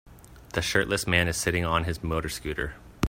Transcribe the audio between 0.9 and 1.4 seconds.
man is